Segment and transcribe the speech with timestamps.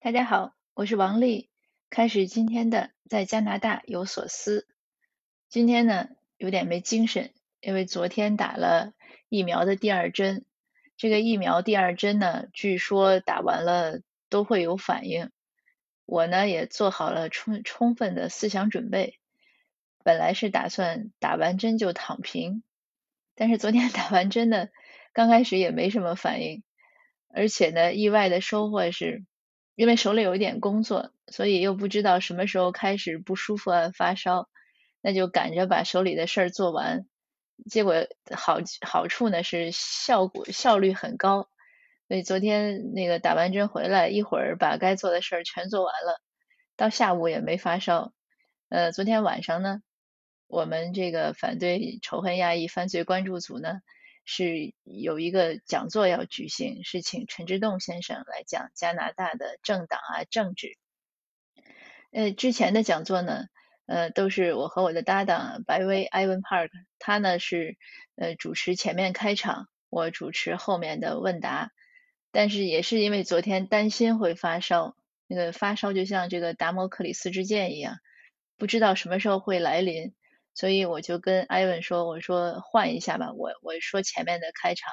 [0.00, 1.50] 大家好，我是王丽，
[1.90, 4.68] 开始今天的在加拿大有所思。
[5.48, 8.92] 今天呢有点没精神，因为昨天打了
[9.28, 10.44] 疫苗的第二针。
[10.96, 15.32] 这个疫苗第二针呢，据说打完了都会有反应。
[16.06, 19.18] 我呢也做好了充充分的思想准备，
[20.04, 22.62] 本来是打算打完针就躺平，
[23.34, 24.68] 但是昨天 打完针呢，
[25.12, 26.62] 刚开始也没什么反应，
[27.26, 29.24] 而且呢意外的收获是。
[29.78, 34.48] 因为手里有一点工作，所以又不知道什么时候开始不舒服啊发烧，
[35.00, 37.06] 那就赶着把手里的事儿做完。
[37.70, 41.48] 结果好好处呢是效果效率很高，
[42.08, 46.20] 所以昨天那个打完针回来，一会儿把该做的事儿全做完了，
[46.76, 48.12] 到下午也没发烧。
[48.70, 49.80] 呃，昨天晚上呢，
[50.48, 53.78] 我们这个反对仇恨亚裔犯罪关注组呢。
[54.30, 60.76] 是有一个讲座要举行，是请陈志栋先生来讲加拿大的政党啊政治。
[62.12, 63.46] 呃，之前的讲座呢，
[63.86, 66.68] 呃，都是我和我的搭档白薇 Ivan Park，
[66.98, 67.78] 他呢是
[68.16, 71.70] 呃主持前面开场，我主持后面的问答。
[72.30, 74.94] 但是也是因为昨天担心会发烧，
[75.26, 77.96] 那个发烧就像这个达摩克里斯之剑一样，
[78.58, 80.12] 不知道什么时候会来临。
[80.58, 84.92] 所以我就跟艾文说：“我说换一下吧，我我说前面的开场。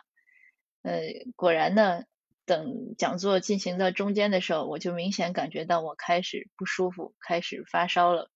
[0.84, 1.02] 呃，
[1.36, 2.04] 果然呢，
[2.46, 8.30] 等讲座进行到中间的时候，我就明显感觉到我开始不舒服，开始发烧了。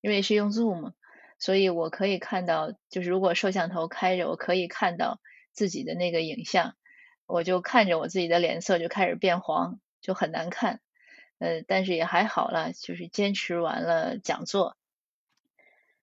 [0.00, 0.94] 因为是用 Zoom，
[1.38, 5.20] 所以我可以看到，就是如果摄像头开着，我可以看到
[5.52, 6.76] 自己的那个影像。
[7.26, 10.80] 我就看着我自己的脸色就开始变黄，就很难看。
[11.40, 14.78] 呃，但是也还好了，就是坚持完了讲座。”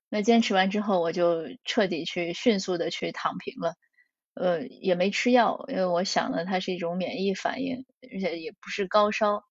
[0.10, 3.76] 那坚持完之后，我就彻底去迅速的去躺平了，
[4.36, 9.44] 呃，也没吃药，因为我想呢，它是一种免疫反应，而且也不是高烧，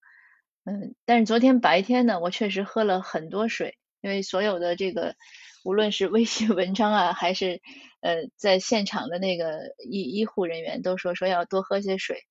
[0.65, 5.15] 嗯，但是昨天白天呢，我确实喝了很多水，因为所有的这个，
[5.63, 7.61] 无论是微信文章啊，还是
[8.01, 12.21] 呃在现场的那个医医护人员都说说要多喝些水，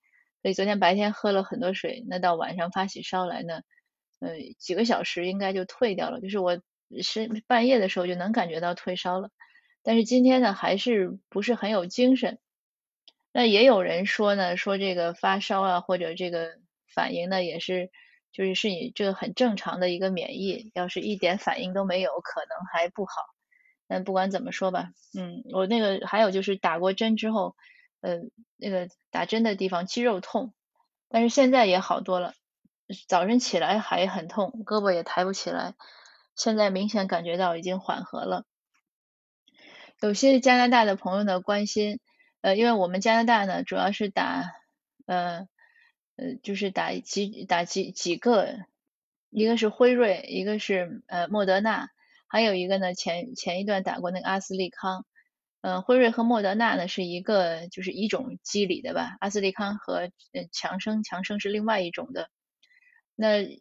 [0.42, 3.60] 所以昨天白天喝了很多水，那到晚上发起烧来呢，
[4.18, 6.60] 呃，几个小时应该就退掉了，就是我。
[7.02, 9.30] 是半夜的时候就能感觉到退烧了，
[9.82, 12.38] 但是今天呢还是不是很有精神。
[13.32, 17.90] 那也有人说呢，说这个发烧啊或者这个反应呢也是
[18.32, 23.12] 就是是你这个很正常的一个免疫，要是一点反应都没有，可能还不好。
[23.88, 27.54] 但不管怎么说吧，嗯，我那个还有就是打过针之后，
[28.00, 28.18] 呃，
[28.56, 30.54] 那个打针的地方肌肉痛，
[31.08, 32.34] 但是现在也好多了。
[33.08, 35.74] 早晨起来还很痛，胳膊也抬不起来。
[36.36, 38.44] 现在明显感觉到已经缓和了。
[40.00, 41.98] 有些加拿大的朋友呢关心，
[42.42, 44.52] 呃，因为我们加拿大呢主要是打，
[45.06, 45.48] 呃，
[46.16, 48.58] 呃，就是打几打几几个，
[49.30, 51.88] 一个是辉瑞，一个是呃莫德纳，
[52.26, 55.06] 还有一个呢前前一段打过那个阿斯利康，
[55.62, 62.28] 嗯，辉瑞和莫德纳呢是一个就是一种机理的吧，阿斯利康和呃强生强生是另外一种的，
[63.14, 63.58] 那。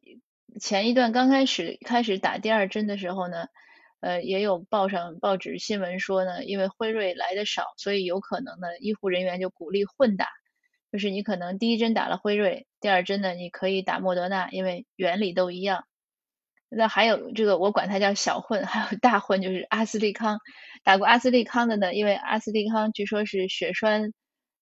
[0.60, 3.48] 前一段刚开始开始打第二针的时候呢，
[4.00, 10.30] 呃，也有报上报纸新闻说呢，因为辉瑞来的少，所以有可能呢，医护人员就鼓励混打，
[10.94, 15.84] 就是你可能第一针打了辉瑞，第二针呢你可以打莫德纳，因为原理都一样。
[16.70, 20.40] 那还有这个我管它叫小混，还有大混，就是阿斯利康。
[20.84, 24.14] 打过阿斯利康的呢，因为阿斯利康据说是血栓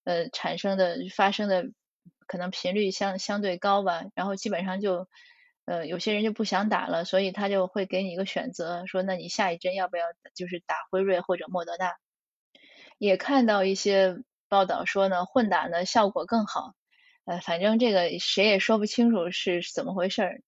[0.06, 1.66] 呃产生的发生的
[2.26, 5.08] 可能频率相相对高吧，然后基本上就。
[5.66, 11.96] 呃，有些人就不想打了，所以他就会给你一个选择，说那你下一针要不要就是打辉瑞或者莫德纳？
[13.00, 14.18] 也看到一些
[14.50, 16.74] 报道说呢，混打呢效果更好。
[17.26, 20.42] 呃，反正这个谁也说不清楚是怎么回事儿。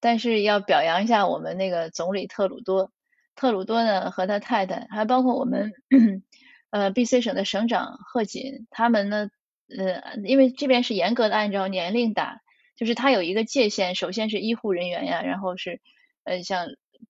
[0.00, 2.92] 但是要表扬一下我们那个总理特鲁多，
[3.36, 5.72] 特鲁多呢和他太太，还包括我们
[6.70, 9.30] 呃 B.C 省的省长贺锦，他们呢
[9.76, 12.40] 呃因为这边是严格的按照年龄打。
[12.78, 15.80] 就是他有一个界限，首先是医护人员呀，然后是
[16.22, 16.68] 呃像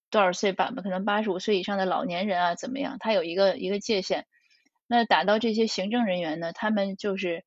[0.09, 2.97] 多少岁吧可能八十五岁以上的老年人啊怎么样？
[2.99, 4.25] 他有一个一个界限。
[4.87, 7.45] 那打到这些行政人员呢，他们就是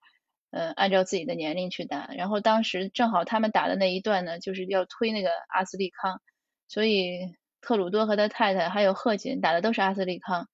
[0.52, 2.12] 呃按照自己的年龄去打。
[2.16, 6.22] 然后当时正好他们打的那一段呢，就是要推那个阿斯利康，
[6.68, 10.48] 所以特鲁多和他太太还有贺锦打的都是阿斯利康。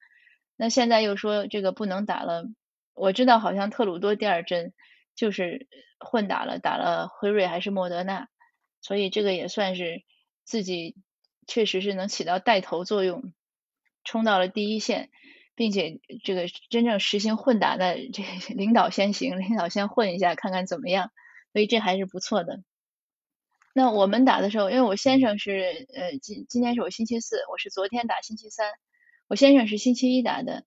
[0.56, 2.46] 那现在又说这个不能打了，
[2.94, 4.74] 我知道好像特鲁多第二针。
[5.18, 5.68] 就是
[6.00, 8.30] 混打了，打了辉瑞还是莫德纳，
[8.82, 10.04] 所以这个也算是
[10.46, 10.96] 自己
[11.48, 13.34] 确实是能起到带头作用，
[14.04, 15.10] 冲到了第一线，
[15.56, 18.24] 并且这个真正实行混打的这
[18.54, 21.12] 领导先行，领导先混一下看看怎么样，
[21.52, 22.62] 所以这还是不错的。
[23.74, 28.72] 那我们打的时候，因为我先生是呃今今天是我星期四，我是昨天打星期三，
[29.28, 30.64] 我先生是星期一打的。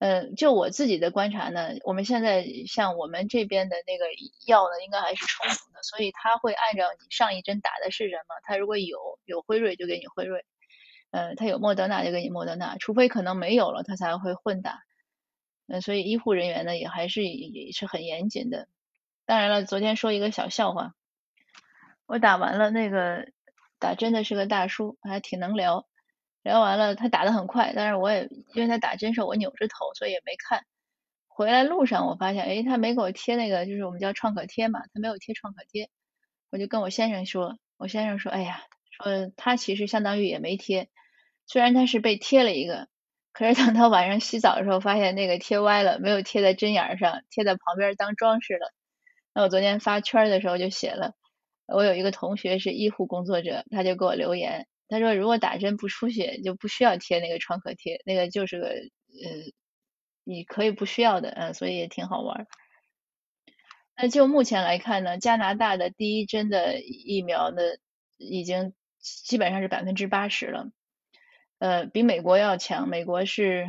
[0.00, 4.04] 嗯，就我自己的观察呢，我们现在像我们这边的那个
[4.46, 10.44] 药呢，应该还是充足的，所以他会按照你上一针打的是什么，他如果有有辉瑞就给你辉瑞，
[11.10, 14.82] 嗯，他有莫德纳就给你莫德纳，除非可能没有了，他才会混打。
[15.66, 18.68] 嗯，所以医护人员呢也还是也是很严谨的。
[19.26, 20.94] 当然了，昨天说一个小笑话，
[22.06, 23.26] 我打完了那个
[23.80, 25.88] 打针的是个大叔，还挺能聊。
[26.42, 30.64] 聊完了，他打的很快，但是我也因为他打针时候我扭着头，所以也没看。
[31.26, 35.88] 回来路上我发现，哎，他没给我贴那个，就是我们叫创可贴嘛，他没有贴创可贴。
[36.50, 40.88] 我就跟我先生说，我先生说，哎呀，说他其实相当于也没贴，
[41.46, 42.88] 虽然他是被贴了一个，
[43.32, 48.72] 可是等他晚上洗澡的时候，发现那个贴歪了，没有贴在针眼上，贴在旁边当装饰了。
[49.34, 51.12] 那我昨天发圈的时候就写了，
[51.66, 54.66] 我有一个同学是医护工作者，他就给我留言。
[54.88, 59.52] 他说：“如果打针不出血，就不需要贴那个创可贴，那个就是个呃，
[60.24, 62.46] 你可以不需要的，嗯，所以也挺好玩。
[63.96, 67.60] 那就目前来看呢，加拿大的第一针的疫苗呢，
[68.16, 70.70] 已经基本上是百分之八十了，
[71.58, 73.66] 呃，比美国要强，美国是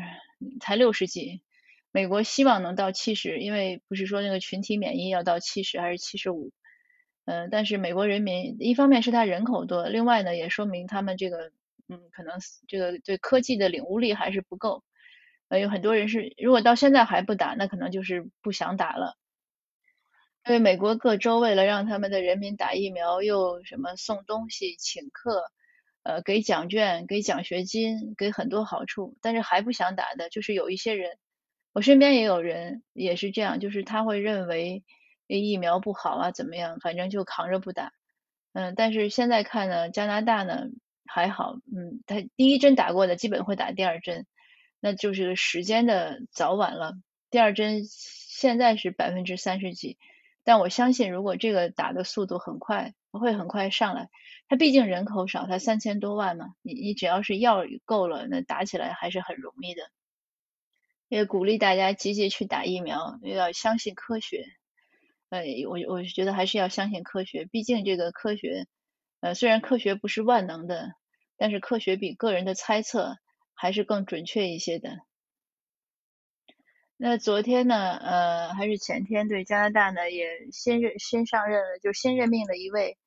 [0.62, 1.42] 才六十几，
[1.92, 6.52] 美国希望能到七十，因为不是说那个群体免疫要到七十还是七十五。”
[7.30, 11.52] 嗯，但是美国人民一方面是他人口多，另外呢也说明他们这个
[11.88, 14.84] 嗯可能这个对科技的领悟力还是不够。
[15.50, 19.16] 呃，有很多人是如果到现在还不打，那可能就是不想打了。
[20.48, 25.44] 因为美国各州为了让他们的人民打疫苗，又什么送东西、请客，
[26.02, 31.20] 呃，给奖券、给奖学金、给很多好处，但是还不想打的，就是有一些人，
[31.74, 34.84] 我身边也有人也是这样，就是他会认为。
[35.38, 36.80] 疫苗不好啊，怎么样？
[36.80, 37.94] 反正就扛着不打。
[38.54, 40.66] 嗯，但是现在看呢，加拿大呢
[41.06, 44.26] 还好，嗯，他第一针打过的基本会打第二针，
[44.80, 46.94] 那就是时间的早晚了。
[47.30, 50.00] 第二针现在是百分之三十几，
[50.44, 54.10] 但我相信如果这个打的速度很快，会很快上来。
[54.48, 59.84] 它毕竟人口少，它三千多万嘛，你你只要是药够了，那打起来还是很容易的。
[61.08, 64.48] 也鼓励大家积极去打疫苗，又要相信科学。
[65.30, 68.66] 呃，我我觉得还是要相信科学，毕竟这个科学，
[69.20, 70.94] 呃，虽然科学不是万能的，
[71.38, 73.18] 但是科学比个人的猜测
[73.54, 74.98] 还是更准确一些的。
[76.98, 82.98] 那昨天呢，呃，还是前天，对加拿大呢也新任新上任了，就新任命了一位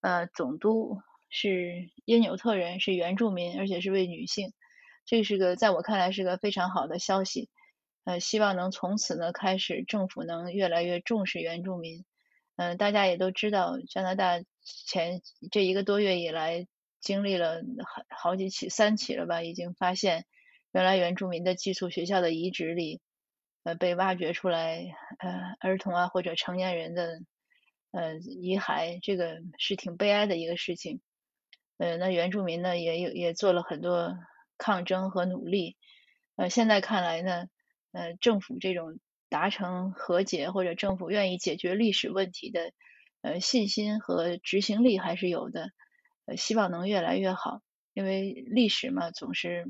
[0.00, 0.98] 呃总督，
[1.30, 4.52] 是因纽特人，是原住民，而且是位女性，
[5.06, 7.48] 这是个在我看来是个非常好的消息。
[8.08, 12.06] 呃，希望能从此呢开始，政府能越来越重视原住民。
[12.56, 14.40] 嗯，大家也都知道，加拿大
[14.86, 15.20] 前
[15.52, 16.66] 这一个多月以来，
[17.02, 17.60] 经历了
[18.08, 20.24] 好好几起，三起了吧，已经发现
[20.72, 23.02] 原来原住民的寄宿学校的遗址里，
[23.64, 24.86] 呃，被挖掘出来，
[25.18, 25.30] 呃，
[25.60, 27.20] 儿童啊或者成年人的
[27.90, 31.02] 呃遗骸，这个是挺悲哀的一个事情。
[31.76, 34.16] 呃，那原住民呢也有也做了很多
[34.56, 35.76] 抗争和努力。
[36.36, 37.44] 呃，现在看来呢。
[37.92, 38.98] 呃，政府这种
[39.28, 42.72] 达成和解或者政府愿意解决历史问题的
[43.22, 45.70] 呃信心和执行力还是有的，
[46.26, 47.60] 呃，希望能越来越好。
[47.94, 49.66] 因为历史嘛，总是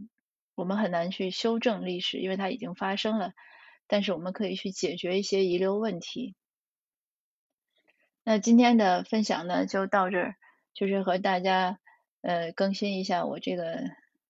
[0.54, 3.32] 我们很难去修正历史，因为它已经发生了。
[3.86, 6.34] 但是我们可以去解决一些遗留问题。
[8.22, 10.36] 那今天的分享呢，就到这儿，
[10.74, 11.80] 就是和大家
[12.20, 13.82] 呃更新一下我这个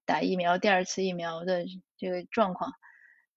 [0.04, 1.64] 打疫苗第二次疫苗的
[1.97, 2.75] 这个状况。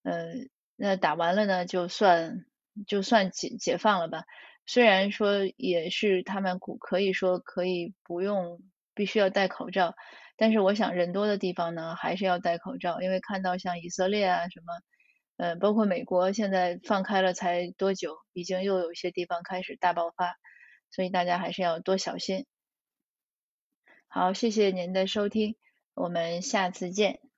[0.04, 0.34] 呃，
[0.76, 2.46] 那打完了呢，就算
[2.88, 4.24] 就算解解放了吧。
[4.66, 8.62] 虽然说也是他们可以说可以不用
[8.94, 9.96] 必须要戴口罩，
[10.38, 13.02] 但是我想人多的地方呢，还是要戴口罩。
[13.02, 14.74] 因为看到像以色列啊什么，
[15.38, 20.36] 呃，包括美国现在放开了才多久，已经又有一些地方开始大爆发，
[20.92, 22.46] 所以大家还是要多小心。
[24.08, 25.56] 好，谢谢您的收听，
[25.96, 27.31] 我们下次见。